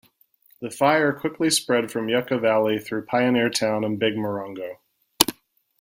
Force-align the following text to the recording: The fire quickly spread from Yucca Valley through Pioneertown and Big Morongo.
The 0.61 0.71
fire 0.71 1.13
quickly 1.13 1.51
spread 1.51 1.91
from 1.91 2.09
Yucca 2.09 2.39
Valley 2.39 2.79
through 2.79 3.05
Pioneertown 3.05 3.85
and 3.85 3.99
Big 3.99 4.15
Morongo. 4.15 4.77